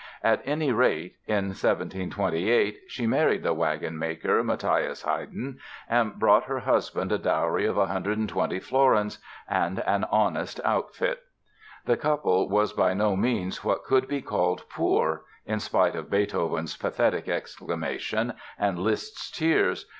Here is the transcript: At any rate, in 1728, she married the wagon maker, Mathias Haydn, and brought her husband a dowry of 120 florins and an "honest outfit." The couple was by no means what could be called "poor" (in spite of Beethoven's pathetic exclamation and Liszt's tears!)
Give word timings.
At 0.23 0.41
any 0.45 0.71
rate, 0.71 1.17
in 1.27 1.49
1728, 1.49 2.79
she 2.87 3.05
married 3.05 3.43
the 3.43 3.53
wagon 3.53 3.99
maker, 3.99 4.43
Mathias 4.43 5.03
Haydn, 5.03 5.59
and 5.87 6.17
brought 6.17 6.45
her 6.45 6.61
husband 6.61 7.11
a 7.11 7.19
dowry 7.19 7.67
of 7.67 7.75
120 7.75 8.57
florins 8.61 9.19
and 9.47 9.77
an 9.81 10.05
"honest 10.05 10.59
outfit." 10.65 11.21
The 11.85 11.97
couple 11.97 12.49
was 12.49 12.73
by 12.73 12.95
no 12.95 13.15
means 13.15 13.63
what 13.63 13.83
could 13.83 14.07
be 14.07 14.23
called 14.23 14.63
"poor" 14.71 15.21
(in 15.45 15.59
spite 15.59 15.95
of 15.95 16.09
Beethoven's 16.09 16.75
pathetic 16.75 17.29
exclamation 17.29 18.33
and 18.57 18.79
Liszt's 18.79 19.29
tears!) 19.29 19.85